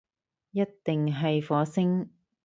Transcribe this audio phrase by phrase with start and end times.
[0.49, 2.09] 一定係火星